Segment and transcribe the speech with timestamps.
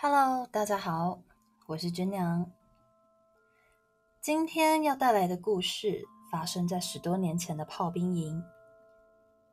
[0.00, 1.18] Hello，大家好，
[1.66, 2.48] 我是娟娘。
[4.20, 8.40] 今天要带来的故事发生在十多年前的炮兵营。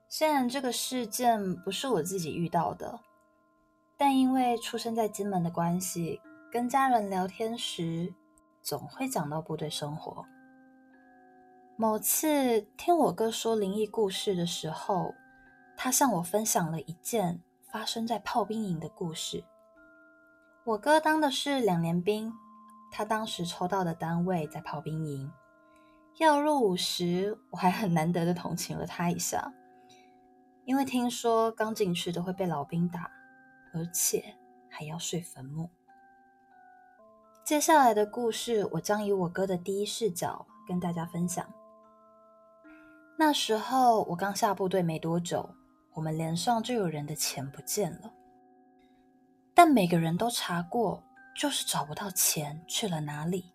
[0.07, 2.99] 虽然这个事件不是我自己遇到的，
[3.97, 6.21] 但因为出生在金门的关系，
[6.51, 8.13] 跟家人聊天时
[8.61, 10.23] 总会讲到部队生活。
[11.75, 15.15] 某次听我哥说灵异故事的时候，
[15.75, 19.43] 他向我分享了一件发生在炮兵营的故事。
[20.65, 22.33] 我哥当的是两年兵，
[22.89, 25.31] 他当时抽到的单位在炮兵营。
[26.17, 29.53] 要入伍时，我还很难得的同情了他一下，
[30.63, 33.11] 因为听说刚进去都会被老兵打，
[33.75, 34.35] 而且
[34.67, 35.69] 还要睡坟墓。
[37.43, 41.45] 接下来的故事，我将以我哥的第一视角跟大家分享。
[43.19, 45.47] 那时候我刚下部队没多久，
[45.93, 48.11] 我们连上就有人的钱不见了。
[49.55, 51.01] 但每个人都查过，
[51.33, 53.53] 就是找不到钱去了哪里。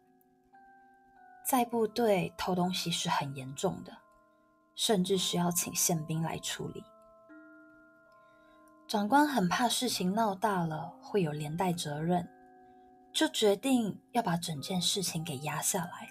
[1.47, 3.93] 在部队偷东西是很严重的，
[4.75, 6.83] 甚至需要请宪兵来处理。
[8.89, 12.27] 长官很怕事情闹大了会有连带责任，
[13.13, 16.09] 就决定要把整件事情给压下来，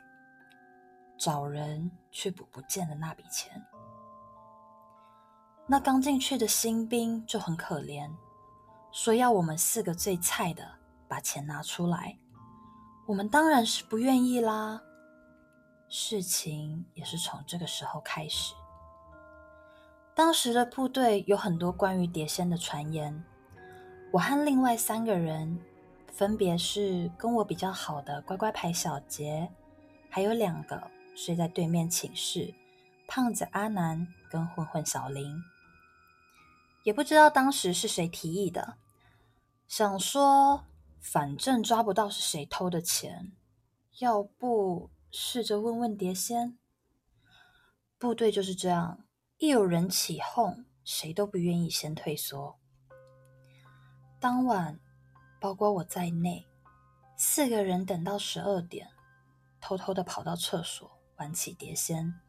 [1.18, 3.66] 找人去补不见的那笔钱。
[5.66, 8.10] 那刚进去的新兵就很可怜。
[8.92, 10.68] 说要我们四个最菜的
[11.08, 12.18] 把钱拿出来，
[13.08, 14.82] 我们当然是不愿意啦。
[15.88, 18.54] 事情也是从这个时候开始。
[20.14, 23.24] 当时的部队有很多关于碟仙的传言，
[24.12, 25.60] 我和另外三个人，
[26.12, 29.50] 分别是跟我比较好的乖乖牌小杰，
[30.10, 32.54] 还有两个睡在对面寝室
[33.08, 35.42] 胖子阿南跟混混小林。
[36.84, 38.78] 也不知道当时是谁提议的，
[39.68, 40.66] 想说
[41.00, 43.34] 反正抓不到是谁偷的钱，
[44.00, 46.58] 要不试着问问碟仙。
[47.98, 49.04] 部队就是这样，
[49.38, 52.58] 一有人起哄，谁都不愿意先退缩。
[54.20, 54.80] 当晚，
[55.40, 56.48] 包括我在内，
[57.18, 58.90] 四个人等到十二点，
[59.60, 62.22] 偷偷的跑到厕所玩起碟仙。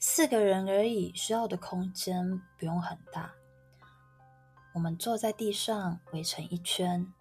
[0.00, 3.32] 四个人而已，需要的空间不用很大。
[4.74, 7.12] 我们坐在地上围成一圈，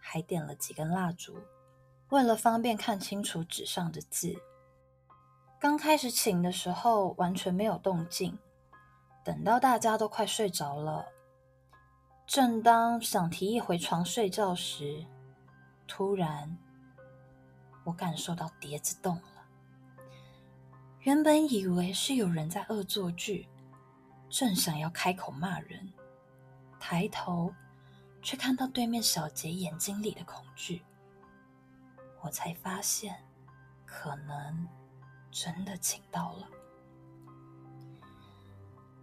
[0.00, 1.38] 还点了几根蜡烛，
[2.08, 4.34] 为了方便看清楚纸上的字。
[5.60, 8.36] 刚开始请的时候完全没有动静，
[9.24, 11.06] 等到大家都快睡着了，
[12.26, 15.06] 正当想提议回床睡觉时，
[15.86, 16.58] 突然
[17.84, 19.35] 我感受到碟子动了。
[21.06, 23.48] 原本以为是有人在恶作剧，
[24.28, 25.92] 正想要开口骂人，
[26.80, 27.54] 抬头
[28.20, 30.82] 却看到对面小杰眼睛里的恐惧，
[32.22, 33.14] 我才发现
[33.84, 34.66] 可能
[35.30, 36.48] 真的请到了。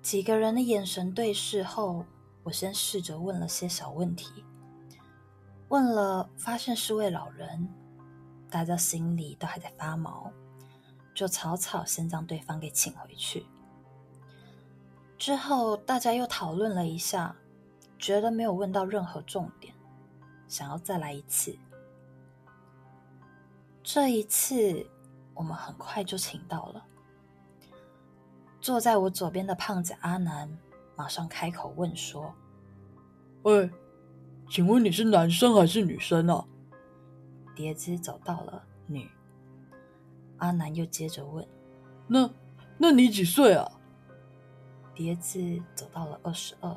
[0.02, 2.06] 几个人的眼神对视后，
[2.44, 4.44] 我先试着问了些小问题，
[5.70, 7.70] 问了发现是位老人，
[8.50, 10.30] 大家心里都还在发毛。
[11.13, 13.46] 就草草先将对方给请回去。
[15.18, 17.35] 之后大家又讨论了一下，
[17.97, 19.73] 觉得没有问到任何重点，
[20.47, 21.57] 想要再来一次。
[23.81, 24.90] 这一次
[25.34, 26.85] 我们很快就请到了。
[28.59, 30.50] 坐在我左边的胖子阿南
[30.96, 32.34] 马上开口问说
[33.44, 33.69] ：“喂，
[34.50, 36.46] 请问你是男生还是女生啊？”
[37.56, 39.09] 碟子走到了女。
[40.44, 41.48] 阿南又接着问
[42.06, 42.30] ：“那，
[42.78, 43.66] 那你几岁啊？”
[44.94, 45.40] 碟子
[45.74, 46.76] 走到了二十二。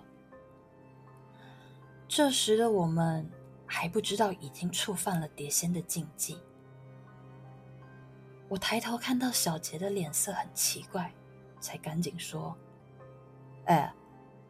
[2.06, 3.28] 这时的我们
[3.66, 6.38] 还不知道已经触犯了碟仙的禁忌。
[8.48, 11.12] 我抬头看到小杰的脸色很奇怪，
[11.58, 12.56] 才赶紧说
[13.66, 13.92] ：“哎，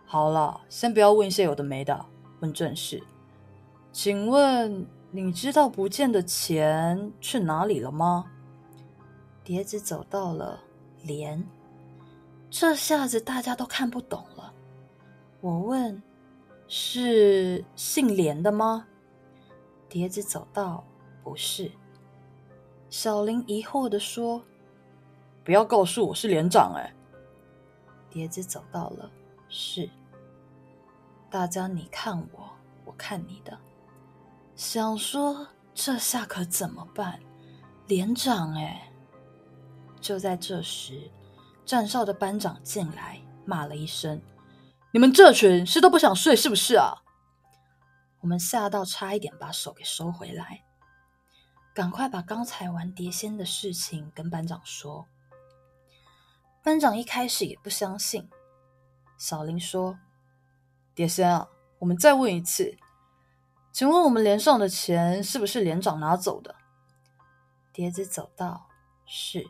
[0.04, 2.04] 好了，先不要问一些有的没的，
[2.40, 3.02] 问正事。
[3.90, 8.30] 请问你知道不见的钱去哪里了吗？”
[9.46, 10.60] 碟子走到了
[11.04, 11.46] 连，
[12.50, 14.52] 这下子大家都看不懂了。
[15.40, 16.02] 我问
[16.66, 18.88] ：“是姓连的吗？”
[19.88, 20.84] 碟子走到
[21.22, 21.70] ：“不是。”
[22.90, 24.44] 小林疑惑的说
[25.46, 26.92] ：“不要告诉我是连长哎。”
[28.10, 29.08] 碟子走到了
[29.48, 29.88] ：“是。”
[31.30, 32.50] 大家你看我，
[32.84, 33.56] 我看你的，
[34.56, 37.20] 想说这下可怎么办？
[37.86, 38.90] 连长哎。
[40.06, 41.10] 就在这时，
[41.64, 44.22] 站哨的班长进来，骂了一声
[44.94, 47.02] ：“你们这群是都不想睡是不是啊？”
[48.22, 50.62] 我们吓到差一点把手给收回来，
[51.74, 55.08] 赶快把刚才玩碟仙的事情跟班长说。
[56.62, 58.30] 班长一开始也不相信。
[59.18, 59.98] 小林说
[60.94, 61.48] ：“碟仙啊，
[61.80, 62.78] 我们再问一次，
[63.72, 66.54] 请问我们连上的钱是不是连长拿走的？”
[67.74, 68.68] 碟子走到
[69.04, 69.44] 是，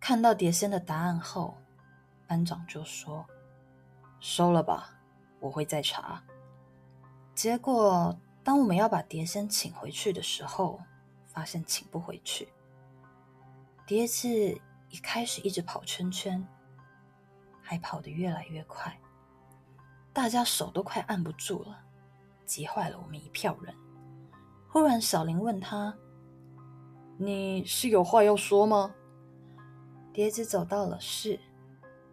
[0.00, 1.58] 看到碟仙的答案后，
[2.26, 3.26] 班长就说
[4.18, 4.90] ：“收了吧，
[5.38, 6.24] 我会再查。”
[7.36, 10.80] 结果，当我们要把碟仙请回去的时候，
[11.26, 12.48] 发现请不回去。
[13.86, 14.28] 碟子
[14.88, 16.44] 一开始一直跑圈圈，
[17.60, 18.98] 还跑得越来越快，
[20.12, 21.78] 大家手都快按不住了，
[22.46, 23.74] 急坏了我们一票人。
[24.68, 25.94] 忽然，小林问他
[27.18, 28.94] ：“你是有话要说吗？”
[30.20, 31.40] 碟子走到了是，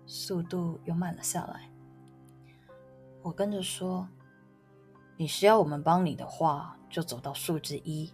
[0.06, 1.70] 速度又慢了下来。
[3.22, 4.08] 我跟着说。
[5.18, 8.14] 你需要我们帮你的话，就走到数字一。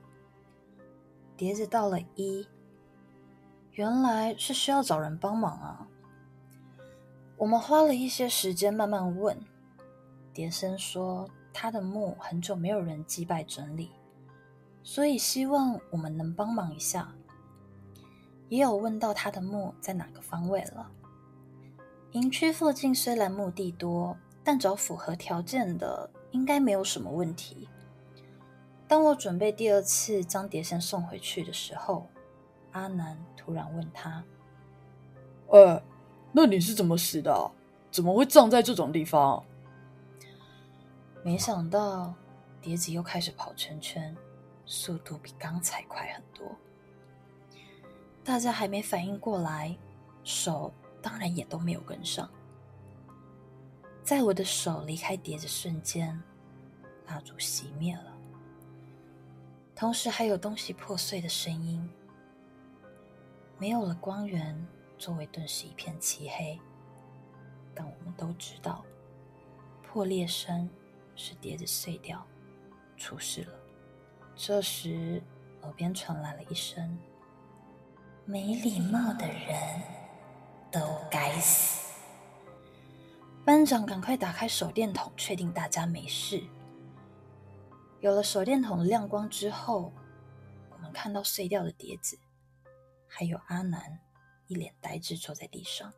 [1.38, 2.48] 碟子到了一，
[3.74, 5.88] 原来是需要找人帮忙啊。
[7.38, 9.40] 我们花了一些时间慢慢问。
[10.34, 13.92] 碟生说他的墓很久没有人祭拜整理，
[14.82, 17.14] 所以希望我们能帮忙一下。
[18.54, 20.88] 也有问到他的墓在哪个方位了。
[22.12, 26.10] 营区附近虽然墓地多，但找符合条件的。
[26.34, 27.70] 应该没有什么问题。
[28.88, 32.08] 当我准备第二次将碟仙送回去的时候，
[32.72, 34.24] 阿南突然问他
[35.50, 35.80] ：“呃，
[36.32, 37.52] 那你是怎么死的？
[37.92, 39.46] 怎么会葬在这种地方？”
[41.24, 42.12] 没想到
[42.60, 44.18] 碟子又开始跑圈圈，
[44.66, 46.52] 速度比刚才快很多。
[48.24, 49.76] 大家还没反应过来，
[50.24, 52.30] 手当然也都没有跟上。
[54.02, 56.22] 在我的手离开碟子瞬间，
[57.08, 58.14] 蜡烛熄灭了，
[59.76, 61.90] 同时还有东西破碎的声音。
[63.58, 64.68] 没有了光源，
[64.98, 66.60] 周围顿时一片漆黑。
[67.76, 68.86] 但我们都知道，
[69.82, 70.70] 破裂声
[71.16, 72.26] 是碟子碎掉，
[72.98, 73.54] 出事了。
[74.36, 75.22] 这时，
[75.62, 76.98] 耳边传来了一声
[78.26, 79.82] ：“没礼貌的人
[80.72, 80.80] 都
[81.10, 81.94] 该死。”
[83.46, 86.42] 班长，赶快打开手电筒，确定大家没事。
[88.00, 89.94] 有了手电筒亮光之后，
[90.72, 92.18] 我们看到碎掉的碟子，
[93.08, 94.00] 还有阿南
[94.48, 95.92] 一脸呆滞坐在地上。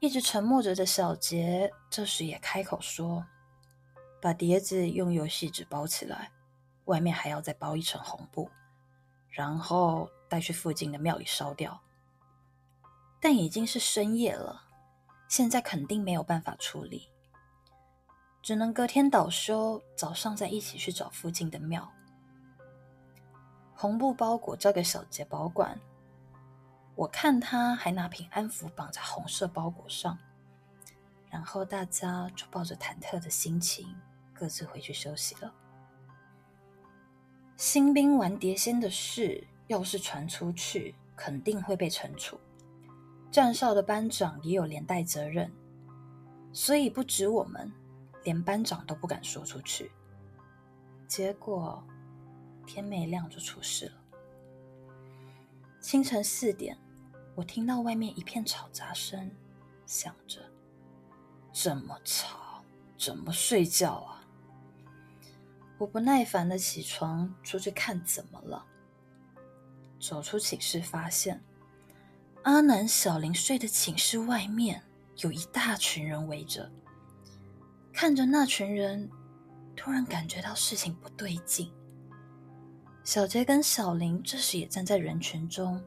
[0.00, 3.26] 一直沉默着的小杰，这时也开口说
[4.20, 6.30] ：“把碟子用游戏纸包起来，
[6.84, 8.50] 外面还要再包一层红布，
[9.30, 11.80] 然后带去附近的庙里烧掉。”
[13.22, 14.64] 但已经是深夜了。
[15.28, 17.08] 现在肯定没有办法处理，
[18.42, 21.88] 只能隔天倒休，早上再一起去找附近的庙。
[23.74, 25.80] 红布包裹交给小杰保管，
[26.94, 30.18] 我看他还拿平安符绑在红色包裹上，
[31.30, 33.96] 然后大家就抱着忐忑的心情
[34.34, 35.52] 各自回去休息了。
[37.56, 42.38] 新兵玩碟仙的事，要是传出去，肯定会被惩处。
[43.30, 45.50] 站哨的班长也有连带责任，
[46.52, 47.72] 所以不止我们，
[48.22, 49.90] 连班长都不敢说出去。
[51.08, 51.82] 结果
[52.66, 53.92] 天没亮就出事了。
[55.80, 56.78] 清晨四点，
[57.34, 59.30] 我听到外面一片吵杂声，
[59.84, 60.40] 想着
[61.52, 62.62] 这么吵，
[62.96, 64.24] 怎么睡觉啊？
[65.76, 68.64] 我不耐烦的起床出去看怎么了。
[70.06, 71.42] 走出寝室，发现。
[72.42, 74.82] 阿南、小林睡的寝室外面
[75.20, 76.70] 有一大群人围着，
[77.90, 79.10] 看着那群人，
[79.74, 81.72] 突然感觉到事情不对劲。
[83.02, 85.82] 小杰跟小林这时也站在人群中，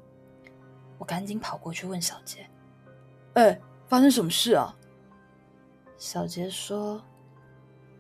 [0.98, 2.50] 我赶紧跑过去问小杰
[3.36, 4.76] ：“哎，发生什么事啊？”
[5.96, 7.00] 小杰说：“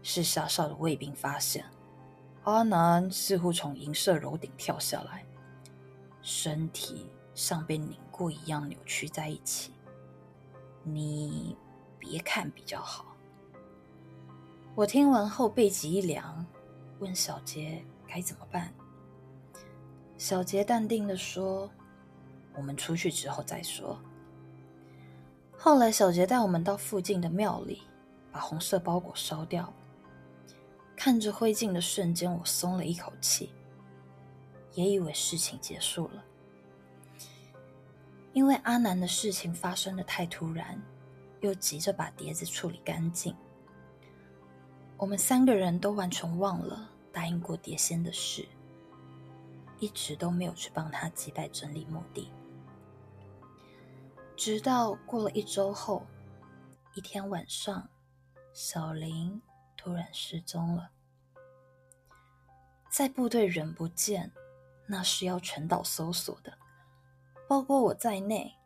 [0.01, 1.63] 是下哨的卫兵发现，
[2.43, 5.23] 阿南似乎从银色楼顶跳下来，
[6.27, 9.71] 身体。”像被拧过一样扭曲在一起，
[10.81, 11.55] 你
[11.99, 13.15] 别看比较好。
[14.73, 16.43] 我听完后背脊一凉，
[16.97, 18.73] 问小杰该怎么办。
[20.17, 21.69] 小杰淡定的说
[22.57, 23.99] ：“我们出去之后再说。”
[25.55, 27.83] 后来小杰带我们到附近的庙里，
[28.31, 29.71] 把红色包裹烧掉。
[30.95, 33.51] 看着灰烬的瞬间，我松了一口气，
[34.77, 36.23] 也以为事情结束了。
[38.31, 40.79] 因为阿南的事情发生的太突然，
[41.41, 43.35] 又急着把碟子处理干净，
[44.95, 48.47] 我们三个人都完全忘了答应过碟仙的事，
[49.79, 52.29] 一直都没有去帮他击败真理墓地。
[54.35, 56.05] 直到过了一周后，
[56.93, 57.89] 一天晚上，
[58.53, 59.41] 小林
[59.75, 60.91] 突然失踪了，
[62.91, 64.31] 在部队人不见，
[64.87, 66.57] 那是要全岛搜索的，
[67.47, 68.57] 包括我在内，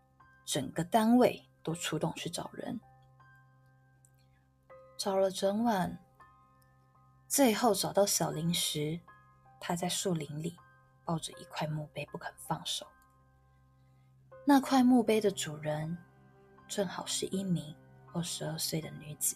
[0.46, 2.80] 整个单位都出动去找人，
[4.98, 5.98] 找了整晚，
[7.28, 9.00] 最后找到小林时，
[9.60, 10.58] 他在树林里
[11.04, 12.86] 抱着一块墓碑不肯放手。
[14.46, 15.98] 那块墓碑的主人，
[16.68, 17.76] 正好是一名
[18.14, 19.36] 二十二岁的女子。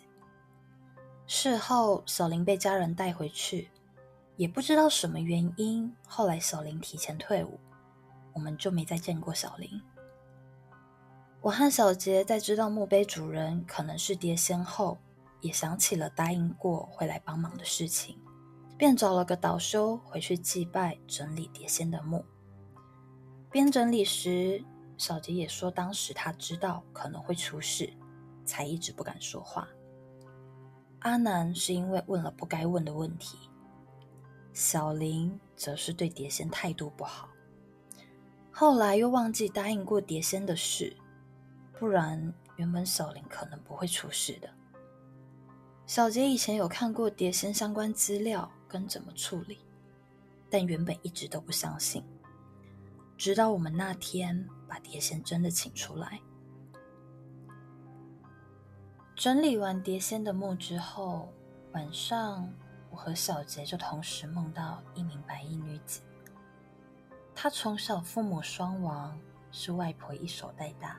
[1.28, 3.72] 事后，小林被家人带回去，
[4.38, 7.60] 也不知道什么原因，后来小林提前退伍，
[8.34, 9.82] 我们就没再见过小林。
[11.42, 14.98] 我和小杰在知道墓碑主人可能是碟仙后，
[15.42, 18.18] 也想起了答应过会来帮忙的事情，
[18.78, 22.26] 便找了个导修回去祭拜，整理碟仙的墓。
[23.52, 24.62] 边整理时，
[24.98, 27.94] 小杰也说，当时他知道可能会出事，
[28.44, 29.68] 才一直不敢说话。
[31.00, 33.38] 阿南是因为问了不该问的问题，
[34.56, 37.28] 小林则是对碟仙态度不好。
[38.54, 40.96] 后来又忘记答应过碟仙的事，
[41.78, 44.50] 不然原本小林可能不会出事的。
[45.86, 49.58] 小杰以前有看过碟仙相关资料跟怎么处理，
[50.50, 52.02] 但原本一直都不相信。
[53.18, 56.22] 直到我们那天把碟仙真的请出来，
[59.18, 61.28] 整理完碟仙的墓之后，
[61.74, 62.50] 晚上
[62.96, 66.00] 我和小杰就同时梦到一名白衣女子。
[67.36, 69.20] 她从小父母双亡，
[69.52, 70.98] 是外婆一手带大，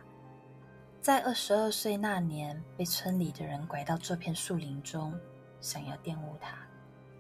[1.01, 5.19] 在二十二岁那年被村里的人拐到这片树林中，
[5.59, 6.59] 想要玷污她，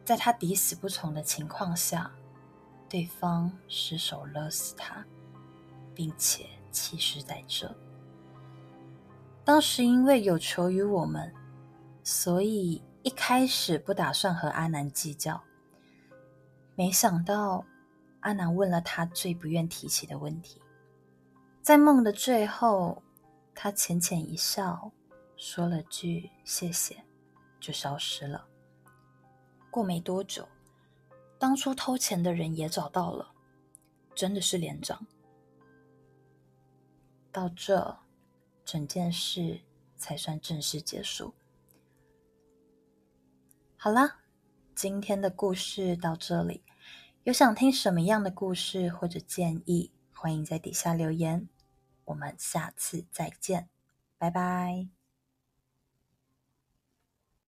[0.04, 2.12] 在她抵死不从的情况下。
[2.88, 5.04] 对方失手勒死他，
[5.92, 7.75] 并且弃尸在这。
[9.42, 11.35] 当时因为有求于我们，
[12.04, 15.40] 所以一开始不打算和阿南计较。
[16.75, 17.64] 没想到
[18.18, 20.60] 阿南问了他最不愿提起的问题，
[21.62, 23.00] 在梦的最后，
[23.54, 24.90] 他浅浅一笑，
[25.36, 27.04] 说了句谢谢，
[27.60, 28.44] 就消失了。
[29.70, 30.48] 过没多久。
[31.38, 33.30] 当初偷钱的人也找到了，
[34.16, 35.06] 真的是连长。
[37.30, 37.98] 到这，
[38.64, 39.60] 整件事
[39.96, 41.32] 才算正式结束。
[43.86, 44.16] 好啦，
[44.74, 46.64] 今天的故事到这里。
[47.22, 51.48] 有想听什么样的故事或者建议，欢迎在底下留言。
[52.06, 53.68] 我们下次再见，
[54.18, 54.95] 拜拜。